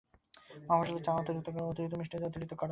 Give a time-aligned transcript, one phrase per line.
[0.69, 2.69] মফস্বলের চা অতিরিক্ত গরম, অতিরিক্ত মিষ্টি এবং অতিরিক্ত কড়া হয়।